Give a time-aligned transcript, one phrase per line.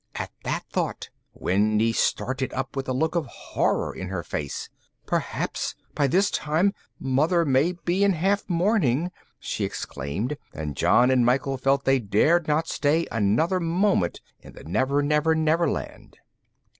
[0.15, 4.67] At that thought, Wendy started up with a look of horror in her face:
[5.05, 11.23] "Perhaps by this time, Mother may be in half mourning," she exclaimed, and John and
[11.23, 16.17] Michael felt they dared not stay another moment in the Never Never Never Land.